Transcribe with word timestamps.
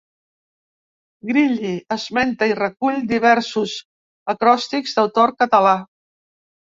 Grilli 1.31 1.73
esmenta 1.95 2.49
i 2.53 2.57
recull 2.61 2.97
diversos 3.13 3.77
acròstics 4.35 4.97
d'autor 5.01 5.35
català. 5.45 5.77